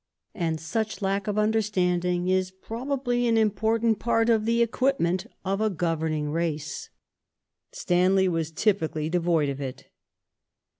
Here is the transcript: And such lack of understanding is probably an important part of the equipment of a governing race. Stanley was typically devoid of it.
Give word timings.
And 0.33 0.59
such 0.59 1.03
lack 1.03 1.27
of 1.27 1.37
understanding 1.37 2.27
is 2.27 2.49
probably 2.49 3.27
an 3.27 3.37
important 3.37 3.99
part 3.99 4.29
of 4.31 4.45
the 4.45 4.63
equipment 4.63 5.27
of 5.45 5.61
a 5.61 5.69
governing 5.69 6.31
race. 6.31 6.89
Stanley 7.71 8.27
was 8.27 8.49
typically 8.49 9.09
devoid 9.09 9.49
of 9.49 9.61
it. 9.61 9.89